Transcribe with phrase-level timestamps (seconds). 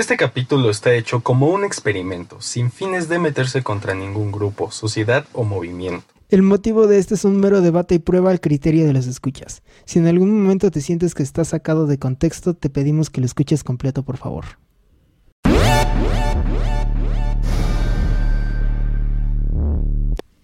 [0.00, 5.26] Este capítulo está hecho como un experimento, sin fines de meterse contra ningún grupo, sociedad
[5.34, 6.06] o movimiento.
[6.30, 9.62] El motivo de este es un mero debate y prueba al criterio de los escuchas.
[9.84, 13.26] Si en algún momento te sientes que está sacado de contexto, te pedimos que lo
[13.26, 14.46] escuches completo, por favor.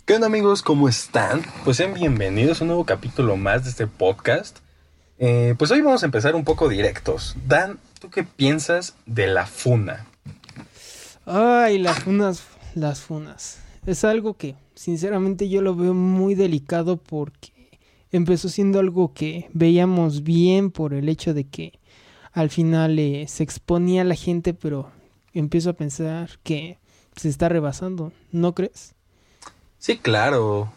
[0.04, 0.60] ¿Qué onda amigos?
[0.60, 1.40] ¿Cómo están?
[1.64, 4.58] Pues sean bienvenidos a un nuevo capítulo más de este podcast.
[5.18, 7.36] Eh, pues hoy vamos a empezar un poco directos.
[7.46, 10.06] Dan, ¿tú qué piensas de la funa?
[11.24, 12.42] Ay, las funas,
[12.74, 13.58] las funas.
[13.86, 17.52] Es algo que, sinceramente, yo lo veo muy delicado porque
[18.12, 21.78] empezó siendo algo que veíamos bien por el hecho de que
[22.32, 24.90] al final eh, se exponía a la gente, pero
[25.32, 26.78] empiezo a pensar que
[27.16, 28.94] se está rebasando, ¿no crees?
[29.78, 30.72] Sí, claro.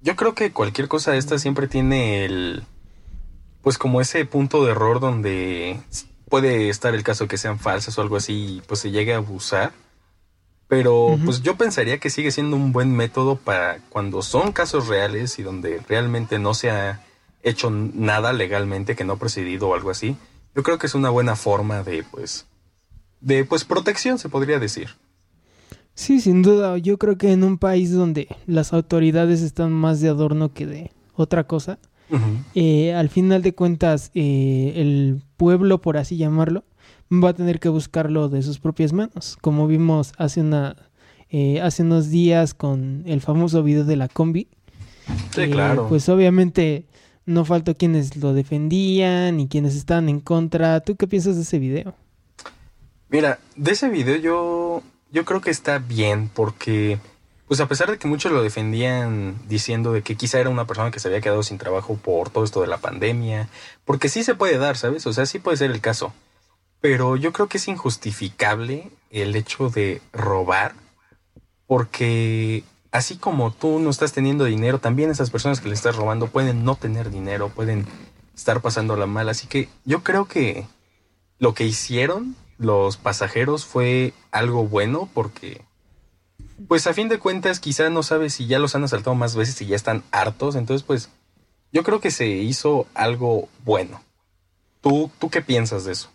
[0.00, 2.64] Yo creo que cualquier cosa de esta siempre tiene el...
[3.62, 5.80] Pues como ese punto de error donde
[6.28, 9.18] puede estar el caso que sean falsas o algo así y pues se llegue a
[9.18, 9.72] abusar.
[10.66, 15.38] Pero pues yo pensaría que sigue siendo un buen método para cuando son casos reales
[15.38, 17.04] y donde realmente no se ha
[17.42, 20.16] hecho nada legalmente que no ha procedido o algo así.
[20.54, 22.46] Yo creo que es una buena forma de pues
[23.20, 24.90] de pues protección se podría decir.
[25.94, 26.76] Sí, sin duda.
[26.78, 30.92] Yo creo que en un país donde las autoridades están más de adorno que de
[31.14, 31.78] otra cosa,
[32.54, 36.64] eh, al final de cuentas eh, el pueblo, por así llamarlo,
[37.12, 40.76] va a tener que buscarlo de sus propias manos, como vimos hace una
[41.30, 44.48] eh, hace unos días con el famoso video de la combi.
[45.34, 45.88] Sí, claro.
[45.88, 46.86] Pues obviamente
[47.26, 50.80] no faltó quienes lo defendían y quienes estaban en contra.
[50.80, 51.94] ¿Tú qué piensas de ese video?
[53.08, 54.82] Mira, de ese video yo
[55.14, 56.98] yo creo que está bien porque,
[57.46, 60.90] pues a pesar de que muchos lo defendían diciendo de que quizá era una persona
[60.90, 63.48] que se había quedado sin trabajo por todo esto de la pandemia,
[63.84, 65.06] porque sí se puede dar, ¿sabes?
[65.06, 66.12] O sea, sí puede ser el caso.
[66.80, 70.74] Pero yo creo que es injustificable el hecho de robar,
[71.66, 76.28] porque así como tú no estás teniendo dinero, también esas personas que le estás robando
[76.28, 77.86] pueden no tener dinero, pueden
[78.36, 79.28] estar pasando la mal.
[79.28, 80.66] Así que yo creo que
[81.38, 85.62] lo que hicieron los pasajeros fue algo bueno porque,
[86.68, 89.60] pues a fin de cuentas, quizá no sabes si ya los han asaltado más veces
[89.62, 90.56] y ya están hartos.
[90.56, 91.10] Entonces, pues
[91.72, 94.02] yo creo que se hizo algo bueno.
[94.80, 96.10] ¿Tú, tú qué piensas de eso?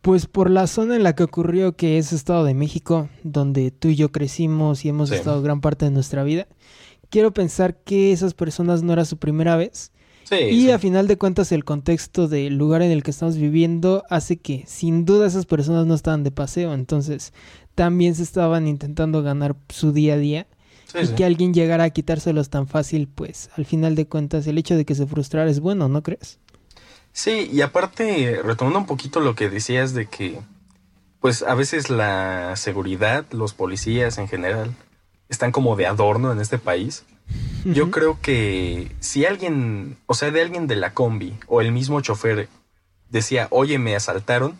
[0.00, 3.88] Pues por la zona en la que ocurrió, que es Estado de México, donde tú
[3.88, 6.46] y yo crecimos y hemos estado gran parte de nuestra vida,
[7.10, 9.92] quiero pensar que esas personas no era su primera vez
[10.30, 14.38] y a final de cuentas el contexto del lugar en el que estamos viviendo hace
[14.38, 17.32] que sin duda esas personas no estaban de paseo, entonces
[17.74, 20.46] también se estaban intentando ganar su día a día.
[20.94, 24.76] y que alguien llegara a quitárselos tan fácil, pues al final de cuentas el hecho
[24.76, 26.38] de que se frustrara es bueno, ¿no crees?
[27.12, 30.40] Sí, y aparte, retomando un poquito lo que decías de que,
[31.20, 34.74] pues a veces la seguridad, los policías en general,
[35.28, 37.04] están como de adorno en este país.
[37.64, 42.00] Yo creo que si alguien, o sea, de alguien de la combi o el mismo
[42.00, 42.48] chofer
[43.08, 44.58] decía, oye, me asaltaron,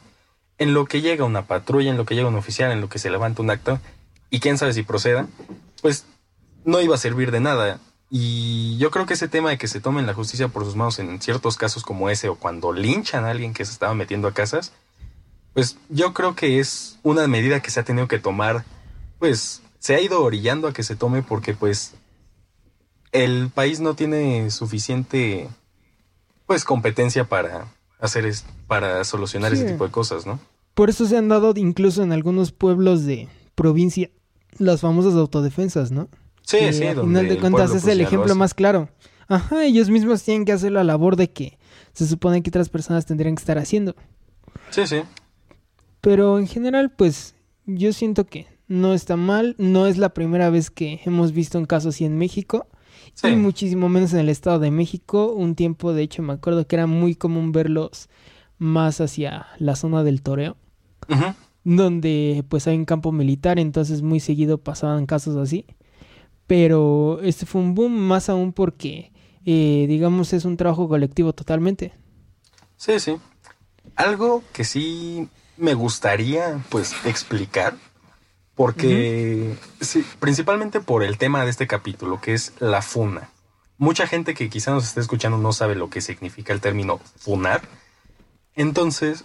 [0.62, 2.98] en lo que llega una patrulla, en lo que llega un oficial, en lo que
[2.98, 3.80] se levanta un acto,
[4.30, 5.26] y quién sabe si proceda,
[5.80, 6.06] pues
[6.64, 7.80] no iba a servir de nada.
[8.08, 10.98] Y yo creo que ese tema de que se tomen la justicia por sus manos
[10.98, 14.34] en ciertos casos como ese o cuando linchan a alguien que se estaba metiendo a
[14.34, 14.72] casas,
[15.54, 18.64] pues yo creo que es una medida que se ha tenido que tomar,
[19.18, 21.94] pues se ha ido orillando a que se tome porque pues
[23.10, 25.48] el país no tiene suficiente
[26.46, 27.66] pues competencia para
[27.98, 30.38] hacer es, para solucionar ese tipo de cosas, ¿no?
[30.74, 34.10] Por eso se han dado incluso en algunos pueblos de provincia
[34.58, 36.08] las famosas autodefensas, ¿no?
[36.42, 36.84] Sí, sí.
[36.84, 38.88] Al final de cuentas es el ejemplo más claro.
[39.28, 41.58] Ajá, ellos mismos tienen que hacer la labor de que
[41.92, 43.94] se supone que otras personas tendrían que estar haciendo.
[44.70, 45.02] Sí, sí.
[46.00, 47.34] Pero en general, pues
[47.64, 49.54] yo siento que no está mal.
[49.58, 52.66] No es la primera vez que hemos visto un caso así en México.
[53.22, 55.32] Y muchísimo menos en el Estado de México.
[55.32, 58.08] Un tiempo, de hecho, me acuerdo que era muy común verlos
[58.62, 60.56] más hacia la zona del toreo.
[61.64, 65.66] Donde pues hay un campo militar, entonces muy seguido pasaban casos así.
[66.46, 69.12] Pero este fue un boom más aún porque,
[69.44, 71.92] eh, digamos, es un trabajo colectivo totalmente.
[72.76, 73.16] Sí, sí.
[73.96, 77.74] Algo que sí me gustaría pues explicar
[78.54, 83.30] porque, sí, principalmente por el tema de este capítulo, que es la funa.
[83.78, 87.62] Mucha gente que quizá nos esté escuchando no sabe lo que significa el término funar.
[88.54, 89.24] Entonces,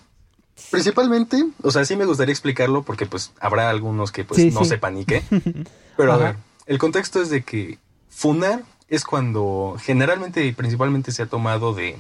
[0.71, 4.95] principalmente, o sea, sí me gustaría explicarlo porque pues habrá algunos que pues no sepan
[4.95, 5.23] ni qué.
[5.97, 6.35] Pero a ver,
[6.65, 7.79] el contexto es de que
[8.09, 11.97] funar es cuando generalmente y principalmente se ha tomado de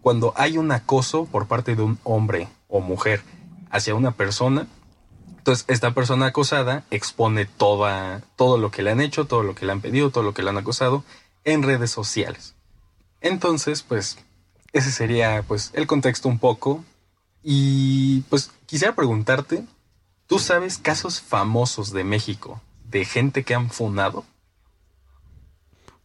[0.00, 3.22] cuando hay un acoso por parte de un hombre o mujer
[3.70, 4.66] hacia una persona.
[5.38, 9.66] Entonces, esta persona acosada expone toda, todo lo que le han hecho, todo lo que
[9.66, 11.04] le han pedido, todo lo que le han acosado
[11.44, 12.54] en redes sociales.
[13.20, 14.18] Entonces, pues,
[14.72, 16.84] ese sería pues el contexto un poco.
[17.42, 19.64] Y pues quisiera preguntarte,
[20.26, 22.60] ¿tú sabes casos famosos de México
[22.90, 24.24] de gente que han funado?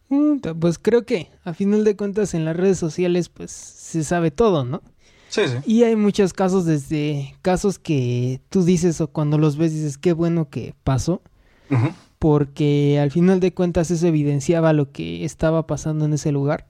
[0.08, 4.30] Mm, pues creo que a final de cuentas en las redes sociales pues se sabe
[4.30, 4.82] todo, ¿no?
[5.28, 5.56] Sí, sí.
[5.66, 10.12] Y hay muchos casos desde casos que tú dices o cuando los ves dices qué
[10.12, 11.22] bueno que pasó.
[12.20, 16.68] Porque al final de cuentas eso evidenciaba lo que estaba pasando en ese lugar.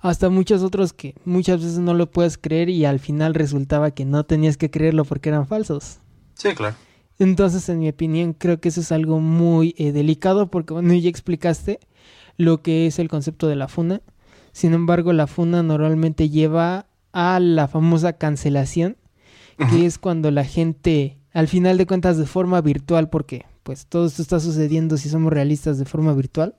[0.00, 4.04] Hasta muchos otros que muchas veces no lo puedes creer y al final resultaba que
[4.04, 5.98] no tenías que creerlo porque eran falsos.
[6.34, 6.76] Sí, claro.
[7.18, 11.10] Entonces, en mi opinión, creo que eso es algo muy eh, delicado porque, bueno, ya
[11.10, 11.78] explicaste
[12.38, 14.00] lo que es el concepto de la funa.
[14.52, 18.96] Sin embargo, la funa normalmente lleva a la famosa cancelación,
[19.70, 24.06] que es cuando la gente, al final de cuentas, de forma virtual, porque pues todo
[24.06, 26.54] esto está sucediendo si somos realistas de forma virtual,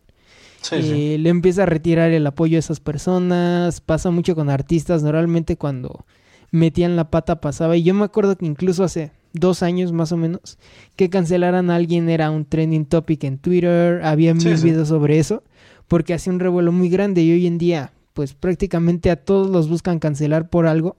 [0.71, 3.81] eh, le empieza a retirar el apoyo a esas personas.
[3.81, 6.05] Pasa mucho con artistas, normalmente cuando
[6.51, 7.77] metían la pata pasaba.
[7.77, 10.57] Y yo me acuerdo que incluso hace dos años más o menos,
[10.95, 15.43] que cancelaran a alguien era un trending topic en Twitter, había mil videos sobre eso
[15.87, 17.21] porque hace un revuelo muy grande.
[17.21, 20.95] Y hoy en día pues prácticamente a todos los buscan cancelar por algo.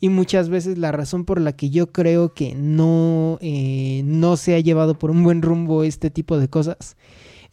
[0.00, 4.54] Y muchas veces la razón por la que yo creo que no, eh, no se
[4.54, 6.96] ha llevado por un buen rumbo este tipo de cosas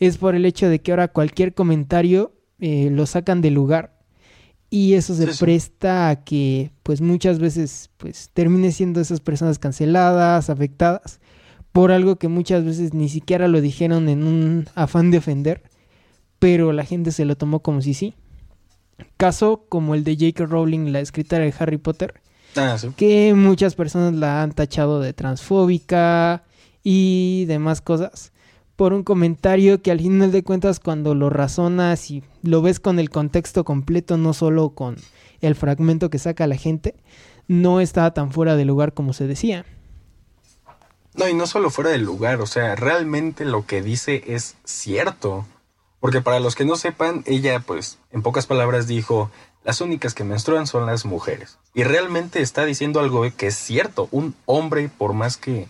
[0.02, 3.98] es por el hecho de que ahora cualquier comentario eh, lo sacan del lugar
[4.70, 10.50] y eso se presta a que pues muchas veces pues termine siendo esas personas canceladas,
[10.50, 11.20] afectadas
[11.72, 15.64] por algo que muchas veces ni siquiera lo dijeron en un afán de ofender
[16.40, 18.16] pero la gente se lo tomó como si sí.
[19.18, 20.48] Caso como el de J.K.
[20.48, 22.16] Rowling, la escritora de Harry Potter,
[22.56, 26.44] ah, que muchas personas la han tachado de transfóbica
[26.84, 28.32] y demás cosas
[28.82, 32.98] por un comentario que al final de cuentas cuando lo razonas y lo ves con
[32.98, 34.96] el contexto completo, no solo con
[35.42, 36.96] el fragmento que saca la gente,
[37.48, 39.68] no está tan fuera de lugar como se decía.
[41.14, 45.46] No, y no solo fuera del lugar, o sea, realmente lo que dice es cierto.
[46.00, 49.30] Porque para los que no sepan, ella, pues, en pocas palabras dijo,
[49.64, 51.60] las únicas que menstruan son las mujeres.
[51.76, 54.08] Y realmente está diciendo algo que es cierto.
[54.10, 55.68] Un hombre, por más que,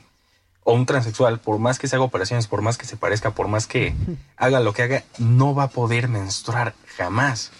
[0.63, 3.47] o un transexual, por más que se haga operaciones, por más que se parezca, por
[3.47, 3.95] más que
[4.37, 7.51] haga lo que haga, no va a poder menstruar jamás.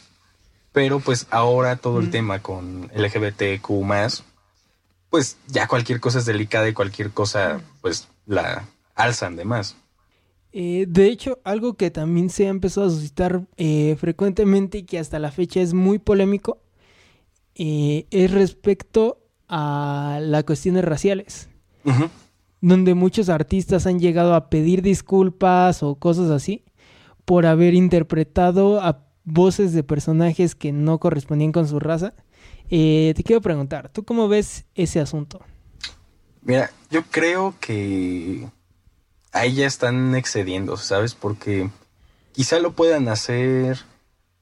[0.71, 3.69] Pero pues ahora todo el tema con LGBTQ
[5.11, 9.75] pues ya cualquier cosa es delicada y cualquier cosa, pues la alzan de más.
[10.53, 14.99] Eh, de hecho, algo que también se ha empezado a suscitar eh, frecuentemente y que
[14.99, 16.59] hasta la fecha es muy polémico
[17.55, 19.19] eh, es respecto
[19.49, 21.49] a las cuestiones raciales.
[22.61, 26.63] Donde muchos artistas han llegado a pedir disculpas o cosas así
[27.25, 32.13] por haber interpretado a voces de personajes que no correspondían con su raza.
[32.69, 35.41] te quiero preguntar, ¿tú cómo ves ese asunto?
[36.43, 38.47] Mira, yo creo que
[39.31, 41.13] ahí ya están excediendo, ¿sabes?
[41.13, 41.69] Porque
[42.31, 43.79] quizá lo puedan hacer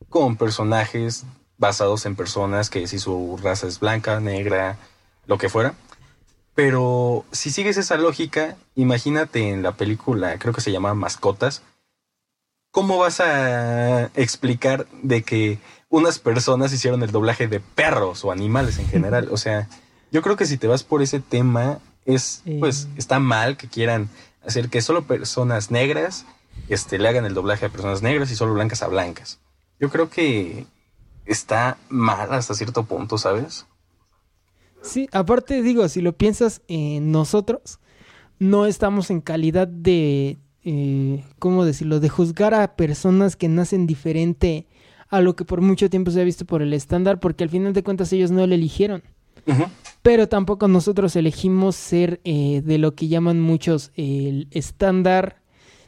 [0.09, 1.25] con personajes
[1.57, 4.77] basados en personas que si su raza es blanca, negra,
[5.27, 5.73] lo que fuera.
[6.59, 11.61] Pero si sigues esa lógica, imagínate en la película, creo que se llama Mascotas,
[12.69, 18.77] ¿cómo vas a explicar de que unas personas hicieron el doblaje de perros o animales
[18.77, 19.29] en general?
[19.31, 19.69] O sea,
[20.11, 24.09] yo creo que si te vas por ese tema, es, pues, está mal que quieran
[24.45, 26.25] hacer que solo personas negras
[26.67, 29.39] este, le hagan el doblaje a personas negras y solo blancas a blancas.
[29.79, 30.65] Yo creo que
[31.25, 33.65] está mal hasta cierto punto, ¿sabes?
[34.81, 37.79] Sí, aparte digo, si lo piensas en nosotros,
[38.39, 44.67] no estamos en calidad de, eh, ¿cómo decirlo?, de juzgar a personas que nacen diferente
[45.09, 47.73] a lo que por mucho tiempo se ha visto por el estándar, porque al final
[47.73, 49.03] de cuentas ellos no lo eligieron.
[50.03, 55.41] Pero tampoco nosotros elegimos ser eh, de lo que llaman muchos el estándar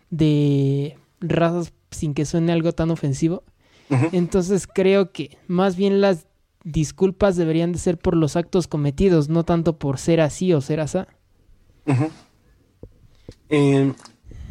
[0.10, 3.43] de razas sin que suene algo tan ofensivo.
[4.13, 6.25] Entonces creo que más bien las
[6.63, 10.79] disculpas deberían de ser por los actos cometidos, no tanto por ser así o ser
[10.79, 11.07] asá.
[13.49, 13.93] Eh,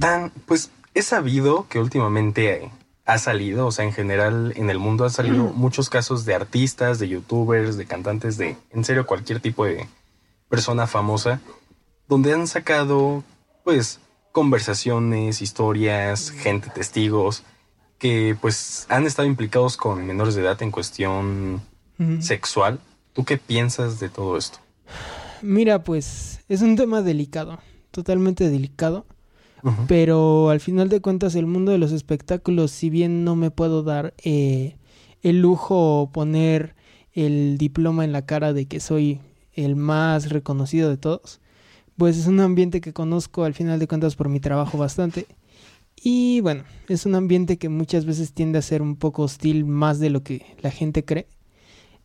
[0.01, 2.71] Dan, pues he sabido que últimamente
[3.05, 6.99] ha salido, o sea, en general en el mundo han salido muchos casos de artistas,
[6.99, 9.87] de youtubers, de cantantes, de, en serio, cualquier tipo de
[10.49, 11.41] persona famosa,
[12.09, 13.23] donde han sacado,
[13.63, 14.01] pues,
[14.33, 17.45] conversaciones, historias, gente, testigos,
[17.99, 21.61] que pues han estado implicados con menores de edad en cuestión
[22.21, 22.81] sexual.
[23.13, 24.59] ¿Tú qué piensas de todo esto?
[25.43, 27.59] Mira, pues es un tema delicado,
[27.91, 29.07] totalmente delicado.
[29.89, 33.83] Pero al final de cuentas el mundo de los espectáculos, si bien no me puedo
[33.83, 34.77] dar eh,
[35.23, 36.75] el lujo o poner
[37.13, 39.21] el diploma en la cara de que soy
[39.53, 41.41] el más reconocido de todos,
[41.97, 45.27] pues es un ambiente que conozco al final de cuentas por mi trabajo bastante.
[46.03, 49.99] Y bueno, es un ambiente que muchas veces tiende a ser un poco hostil más
[49.99, 51.27] de lo que la gente cree.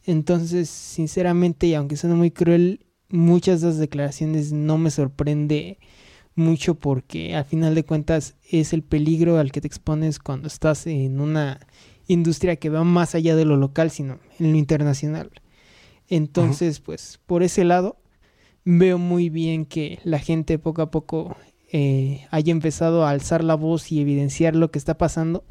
[0.05, 5.79] Entonces, sinceramente, y aunque suene muy cruel, muchas de las declaraciones no me sorprende
[6.35, 10.85] mucho porque al final de cuentas es el peligro al que te expones cuando estás
[10.85, 11.59] en una
[12.07, 15.31] industria que va más allá de lo local, sino en lo internacional.
[16.07, 17.97] Entonces, pues por ese lado,
[18.63, 21.35] veo muy bien que la gente poco a poco
[21.71, 25.43] eh, haya empezado a alzar la voz y evidenciar lo que está pasando,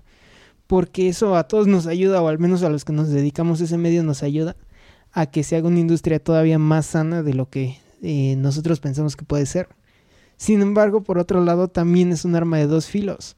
[0.66, 3.64] porque eso a todos nos ayuda, o al menos a los que nos dedicamos a
[3.64, 4.56] ese medio nos ayuda,
[5.12, 9.16] a que se haga una industria todavía más sana de lo que eh, nosotros pensamos
[9.16, 9.68] que puede ser.
[10.36, 13.36] Sin embargo, por otro lado, también es un arma de dos filos,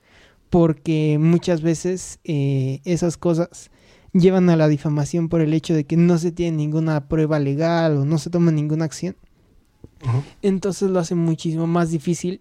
[0.50, 3.71] porque muchas veces eh, esas cosas
[4.12, 7.99] llevan a la difamación por el hecho de que no se tiene ninguna prueba legal
[7.99, 9.16] o no se toma ninguna acción.
[10.42, 12.40] Entonces lo hace muchísimo más difícil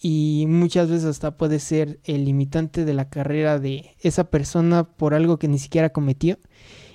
[0.00, 5.14] y muchas veces hasta puede ser el limitante de la carrera de esa persona por
[5.14, 6.38] algo que ni siquiera cometió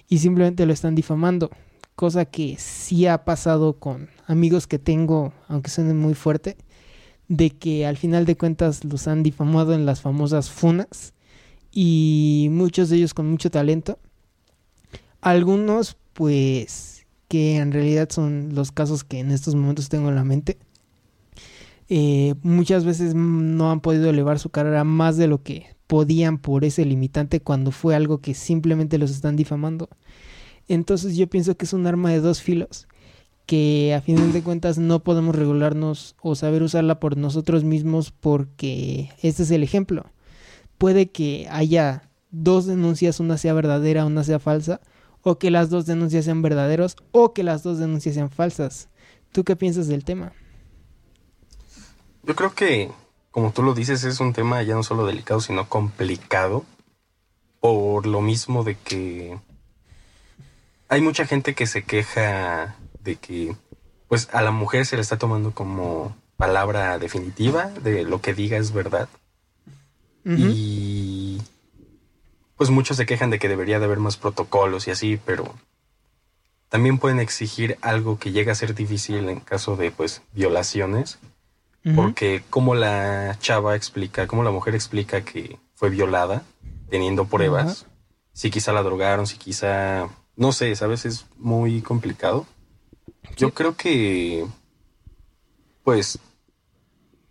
[0.08, 1.50] y simplemente lo están difamando,
[1.96, 6.58] cosa que sí ha pasado con amigos que tengo, aunque suene muy fuerte,
[7.28, 11.14] de que al final de cuentas los han difamado en las famosas funas
[11.72, 14.00] y muchos de ellos con mucho talento.
[15.22, 20.26] Algunos pues que en realidad son los casos que en estos momentos tengo en la
[20.26, 20.58] mente.
[21.94, 26.64] Eh, muchas veces no han podido elevar su carrera más de lo que podían por
[26.64, 29.90] ese limitante cuando fue algo que simplemente los están difamando.
[30.70, 32.88] Entonces yo pienso que es un arma de dos filos
[33.46, 39.10] que a final de cuentas no podemos regularnos o saber usarla por nosotros mismos porque
[39.22, 40.06] este es el ejemplo.
[40.78, 44.80] Puede que haya dos denuncias, una sea verdadera, una sea falsa,
[45.24, 48.88] o que las dos denuncias sean verdaderos o que las dos denuncias sean falsas.
[49.34, 50.32] ¿Tú qué piensas del tema?
[52.24, 52.92] Yo creo que,
[53.32, 56.66] como tú lo dices, es un tema ya no solo delicado, sino complicado,
[57.60, 59.40] por lo mismo de que
[60.90, 63.56] hay mucha gente que se queja de que
[64.08, 68.58] pues a la mujer se le está tomando como palabra definitiva de lo que diga
[68.58, 69.08] es verdad.
[70.26, 71.42] Y
[72.58, 75.56] pues muchos se quejan de que debería de haber más protocolos y así, pero
[76.68, 81.20] también pueden exigir algo que llega a ser difícil en caso de pues violaciones,
[81.96, 86.44] porque como la chava explica, como la mujer explica que fue violada
[86.90, 87.88] teniendo pruebas,
[88.34, 92.48] si quizá la drogaron, si quizá no sé, sabes, es muy complicado.
[93.38, 94.48] Yo creo que,
[95.84, 96.20] pues,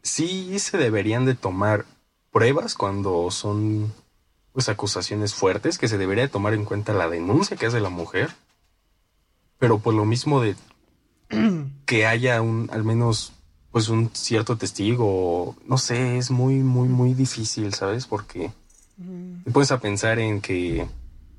[0.02, 1.86] sí se deberían de tomar
[2.30, 3.92] pruebas cuando son,
[4.52, 7.90] pues, acusaciones fuertes, que se debería de tomar en cuenta la denuncia que hace la
[7.90, 8.30] mujer,
[9.58, 10.54] pero por lo mismo de
[11.86, 13.32] que haya un, al menos,
[13.70, 18.06] pues, un cierto testigo, no sé, es muy, muy, muy difícil, ¿sabes?
[18.06, 18.50] Porque
[19.44, 20.86] te pones a pensar en que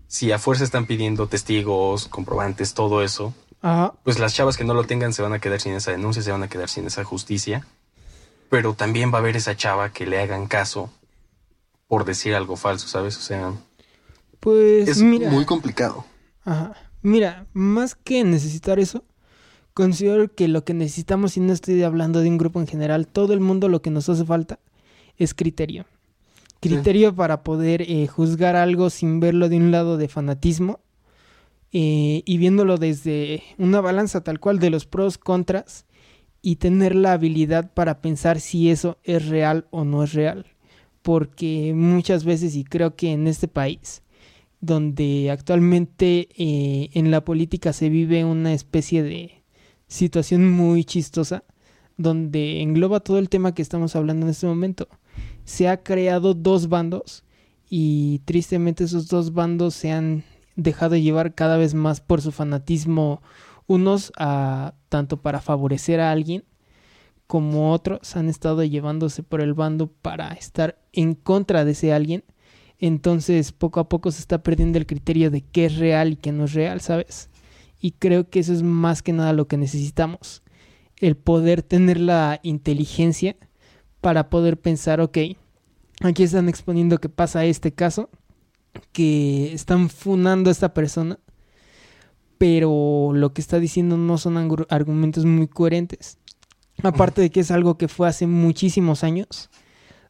[0.07, 3.33] si a fuerza están pidiendo testigos, comprobantes, todo eso,
[4.03, 6.31] pues las chavas que no lo tengan se van a quedar sin esa denuncia, se
[6.31, 7.65] van a quedar sin esa justicia.
[8.49, 10.89] Pero también va a haber esa chava que le hagan caso
[11.87, 13.17] por decir algo falso, ¿sabes?
[13.17, 13.53] O sea,
[14.39, 16.05] pues es muy complicado.
[16.43, 16.73] Ajá.
[17.01, 19.03] Mira, más que necesitar eso,
[19.73, 23.33] considero que lo que necesitamos, y no estoy hablando de un grupo en general, todo
[23.33, 24.59] el mundo lo que nos hace falta
[25.17, 25.85] es criterio.
[26.59, 30.79] Criterio para poder eh, juzgar algo sin verlo de un lado de fanatismo
[31.71, 35.85] eh, y viéndolo desde una balanza tal cual de los pros, contras
[36.43, 40.45] y tener la habilidad para pensar si eso es real o no es real.
[41.01, 44.03] Porque muchas veces, y creo que en este país,
[44.59, 49.40] donde actualmente eh, en la política se vive una especie de
[49.91, 51.43] situación muy chistosa,
[51.97, 54.87] donde engloba todo el tema que estamos hablando en este momento.
[55.43, 57.25] Se ha creado dos bandos
[57.69, 60.23] y tristemente esos dos bandos se han
[60.55, 63.21] dejado llevar cada vez más por su fanatismo,
[63.67, 66.45] unos a, tanto para favorecer a alguien
[67.27, 72.23] como otros han estado llevándose por el bando para estar en contra de ese alguien.
[72.79, 76.31] Entonces poco a poco se está perdiendo el criterio de qué es real y qué
[76.31, 77.30] no es real, ¿sabes?
[77.81, 80.43] Y creo que eso es más que nada lo que necesitamos.
[80.97, 83.35] El poder tener la inteligencia
[84.01, 85.17] para poder pensar, ok,
[86.01, 88.09] aquí están exponiendo que pasa este caso,
[88.91, 91.19] que están funando a esta persona,
[92.37, 94.37] pero lo que está diciendo no son
[94.69, 96.19] argumentos muy coherentes.
[96.83, 99.49] Aparte de que es algo que fue hace muchísimos años,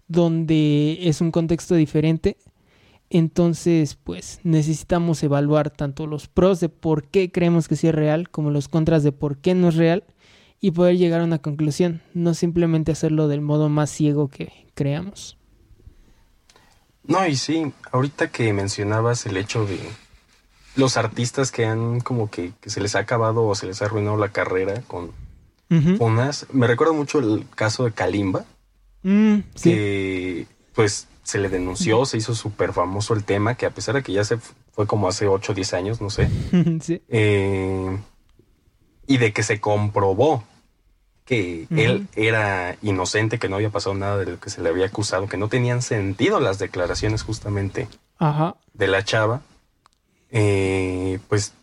[0.07, 2.37] donde es un contexto diferente.
[3.13, 8.29] Entonces, pues necesitamos evaluar tanto los pros de por qué creemos que sí es real,
[8.29, 10.05] como los contras de por qué no es real,
[10.61, 15.37] y poder llegar a una conclusión, no simplemente hacerlo del modo más ciego que creamos.
[17.03, 19.77] No, y sí, ahorita que mencionabas el hecho de
[20.77, 24.15] los artistas que han como que, se les ha acabado o se les ha arruinado
[24.15, 25.11] la carrera con
[25.99, 28.45] unas, me recuerdo mucho el caso de Kalimba,
[29.03, 33.95] mm, que pues se le denunció, se hizo súper famoso el tema, que a pesar
[33.95, 34.37] de que ya se
[34.71, 36.29] fue como hace 8 o 10 años, no sé,
[37.09, 37.97] eh,
[39.07, 40.43] y de que se comprobó
[41.25, 44.87] que él era inocente, que no había pasado nada de lo que se le había
[44.87, 47.87] acusado, que no tenían sentido las declaraciones justamente
[48.73, 49.41] de la chava,
[50.31, 51.53] eh, pues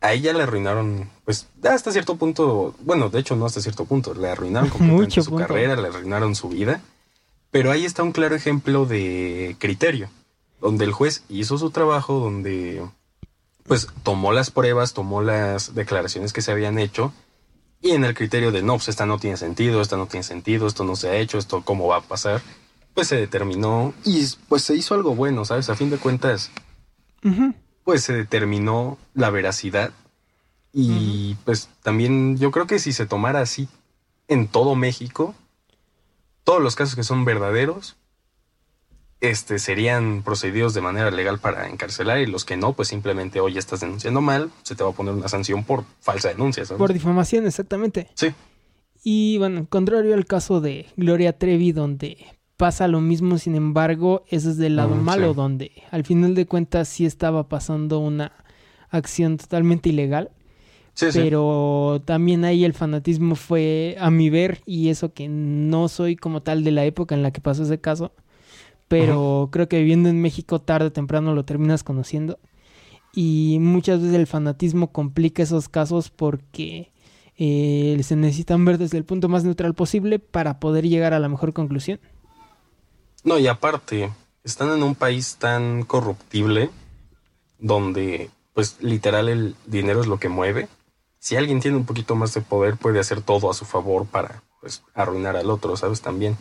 [0.00, 4.12] a ella le arruinaron, pues hasta cierto punto, bueno, de hecho no hasta cierto punto,
[4.14, 6.80] le arruinaron completamente su carrera, le arruinaron su vida,
[7.50, 10.08] pero ahí está un claro ejemplo de criterio,
[10.60, 12.82] donde el juez hizo su trabajo, donde
[13.64, 17.12] pues tomó las pruebas, tomó las declaraciones que se habían hecho,
[17.80, 20.66] y en el criterio de no, pues esta no tiene sentido, esta no tiene sentido,
[20.66, 22.42] esto no se ha hecho, esto cómo va a pasar,
[22.94, 25.70] pues se determinó y pues se hizo algo bueno, ¿sabes?
[25.70, 26.50] A fin de cuentas,
[27.84, 29.92] pues se determinó la veracidad.
[30.72, 33.68] Y pues también yo creo que si se tomara así
[34.28, 35.34] en todo México,
[36.50, 37.96] todos los casos que son verdaderos,
[39.20, 43.56] este, serían procedidos de manera legal para encarcelar y los que no, pues simplemente, oye,
[43.56, 46.64] estás denunciando mal, se te va a poner una sanción por falsa denuncia.
[46.76, 48.08] Por difamación, exactamente.
[48.14, 48.34] Sí.
[49.04, 52.16] Y bueno, contrario al caso de Gloria Trevi, donde
[52.56, 56.46] pasa lo mismo, sin embargo, eso es del lado mm, malo, donde al final de
[56.46, 58.32] cuentas sí estaba pasando una
[58.88, 60.32] acción totalmente ilegal.
[60.94, 66.16] Sí, pero también ahí el fanatismo fue a mi ver y eso que no soy
[66.16, 68.12] como tal de la época en la que pasó ese caso,
[68.88, 72.38] pero creo que viviendo en México tarde o temprano lo terminas conociendo.
[73.12, 76.92] Y muchas veces el fanatismo complica esos casos porque
[77.36, 81.28] eh, se necesitan ver desde el punto más neutral posible para poder llegar a la
[81.28, 81.98] mejor conclusión.
[83.24, 84.10] No, y aparte,
[84.44, 86.70] están en un país tan corruptible
[87.58, 90.68] donde, pues, literal el dinero es lo que mueve.
[91.20, 94.42] Si alguien tiene un poquito más de poder, puede hacer todo a su favor para,
[94.60, 96.00] pues, arruinar al otro, ¿sabes?
[96.00, 96.36] También.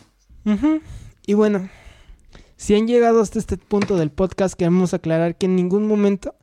[1.25, 1.69] Y bueno,
[2.55, 6.33] si han llegado hasta este punto del podcast, queremos aclarar que en ningún momento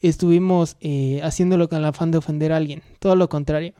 [0.00, 2.82] estuvimos eh, haciéndolo con el afán de ofender a alguien.
[2.98, 3.74] Todo lo contrario.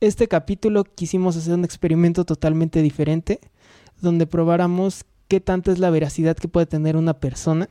[0.00, 3.40] Este capítulo quisimos hacer un experimento totalmente diferente,
[4.00, 7.68] donde probáramos qué tanto es la veracidad que puede tener una persona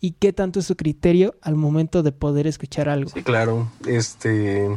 [0.00, 3.10] y qué tanto es su criterio al momento de poder escuchar algo.
[3.10, 3.70] Sí, claro.
[3.86, 4.68] Este,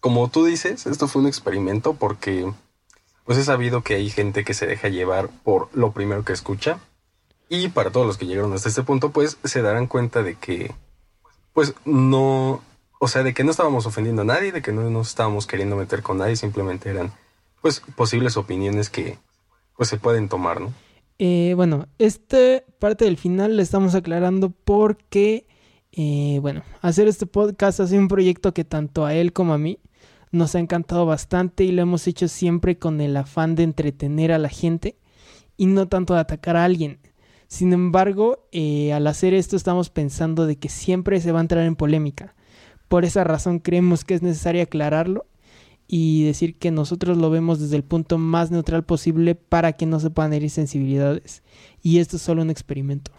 [0.00, 2.52] como tú dices, esto fue un experimento porque
[3.24, 6.78] pues he sabido que hay gente que se deja llevar por lo primero que escucha
[7.48, 10.72] y para todos los que llegaron hasta este punto, pues se darán cuenta de que,
[11.52, 12.62] pues no,
[12.98, 15.76] o sea, de que no estábamos ofendiendo a nadie, de que no nos estábamos queriendo
[15.76, 17.12] meter con nadie, simplemente eran,
[17.62, 19.18] pues, posibles opiniones que,
[19.76, 20.72] pues, se pueden tomar, ¿no?
[21.18, 25.46] Eh, bueno, esta parte del final la estamos aclarando porque,
[25.98, 29.58] eh, bueno, hacer este podcast ha sido un proyecto que tanto a él como a
[29.58, 29.78] mí
[30.30, 34.38] nos ha encantado bastante y lo hemos hecho siempre con el afán de entretener a
[34.38, 34.98] la gente
[35.56, 36.98] y no tanto de atacar a alguien.
[37.48, 41.64] Sin embargo, eh, al hacer esto estamos pensando de que siempre se va a entrar
[41.64, 42.34] en polémica.
[42.88, 45.24] Por esa razón creemos que es necesario aclararlo
[45.88, 49.98] y decir que nosotros lo vemos desde el punto más neutral posible para que no
[49.98, 51.42] se puedan herir sensibilidades.
[51.80, 53.12] Y esto es solo un experimento.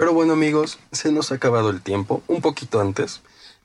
[0.00, 3.20] Pero bueno amigos, se nos ha acabado el tiempo, un poquito antes,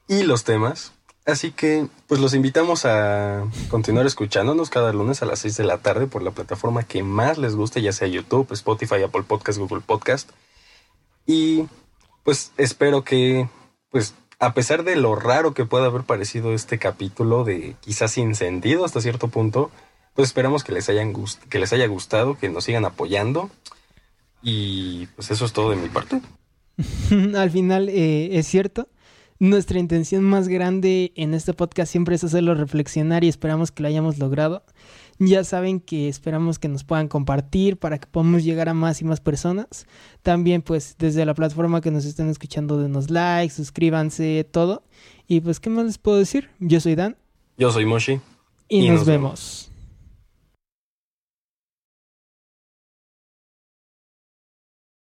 [0.10, 0.92] y los temas.
[1.26, 5.78] Así que, pues los invitamos a continuar escuchándonos cada lunes a las 6 de la
[5.78, 9.80] tarde por la plataforma que más les guste, ya sea YouTube, Spotify, Apple Podcast, Google
[9.80, 10.30] Podcast.
[11.26, 11.68] Y
[12.26, 13.48] pues espero que,
[13.90, 18.34] pues a pesar de lo raro que pueda haber parecido este capítulo de quizás sin
[18.84, 19.72] hasta cierto punto,
[20.16, 21.14] pues esperamos que les, hayan
[21.50, 23.50] que les haya gustado, que nos sigan apoyando.
[24.46, 26.22] Y pues eso es todo de mi parte.
[27.36, 28.88] Al final eh, es cierto
[29.40, 33.90] nuestra intención más grande en este podcast siempre es hacerlo reflexionar y esperamos que lo
[33.90, 34.64] hayamos logrado.
[35.20, 39.06] Ya saben que esperamos que nos puedan compartir para que podamos llegar a más y
[39.06, 39.88] más personas.
[40.22, 44.84] También pues desde la plataforma que nos estén escuchando denos like, suscríbanse, todo.
[45.28, 46.50] Y pues ¿qué más les puedo decir?
[46.60, 47.18] Yo soy Dan.
[47.58, 48.20] Yo soy Moshi.
[48.68, 49.70] Y, nos, vemos.